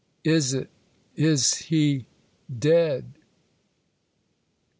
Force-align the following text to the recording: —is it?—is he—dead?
—is 0.23 0.51
it?—is 0.55 1.53
he—dead? 1.65 3.05